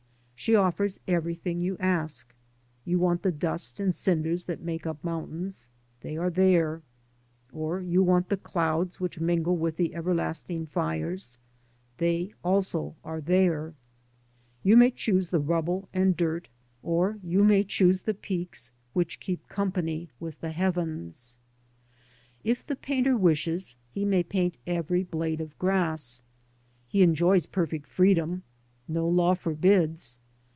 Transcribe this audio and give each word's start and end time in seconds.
She 0.35 0.55
offers 0.55 0.99
everything 1.07 1.61
you 1.61 1.77
ask. 1.79 2.33
You 2.83 2.97
want 2.97 3.21
the 3.21 3.31
dust 3.31 3.79
and 3.79 3.93
cinders 3.93 4.45
that 4.45 4.59
make 4.59 4.87
up 4.87 5.03
mountains— 5.03 5.69
they 6.01 6.17
are 6.17 6.31
there; 6.31 6.81
or 7.53 7.79
you 7.83 8.01
want 8.01 8.29
the 8.29 8.37
clouds 8.37 8.99
which 8.99 9.19
mingle 9.19 9.55
with 9.55 9.77
the 9.77 9.93
everlasting 9.93 10.65
fires— 10.65 11.37
they 11.99 12.33
also 12.43 12.95
are 13.03 13.21
there. 13.21 13.75
You 14.63 14.75
may 14.75 14.89
choose 14.89 15.29
the 15.29 15.37
rubble 15.39 15.87
and 15.93 16.17
dirt, 16.17 16.47
or 16.81 17.19
you 17.21 17.43
may 17.43 17.63
choose 17.63 18.01
the 18.01 18.15
peaks 18.15 18.71
which 18.93 19.19
keep 19.19 19.47
proud 19.47 19.75
20 19.75 19.75
LANDSCAPE 19.75 19.75
PAINTING 19.75 19.89
IN 19.91 19.95
OIL 19.95 20.05
COLOUR. 20.05 20.09
company 20.15 20.25
with 20.25 20.41
the 20.41 20.57
heavens. 20.81 21.37
If 22.43 22.65
the 22.65 22.75
painter 22.75 23.15
wishes, 23.15 23.75
he 23.91 24.03
may 24.05 24.23
paint 24.23 24.57
every 24.65 25.03
blade 25.03 25.39
of 25.39 25.55
grass. 25.59 26.23
He 26.87 27.03
enjoys 27.03 27.45
perfect 27.45 27.85
freedom; 27.85 28.41
no 28.87 29.07
law 29.07 29.35
forbids. 29.35 30.17